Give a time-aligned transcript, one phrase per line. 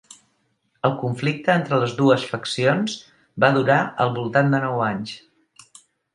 [0.87, 2.97] El conflicte entre les dues faccions
[3.45, 3.77] va durar
[4.07, 5.15] al voltant de nou anys.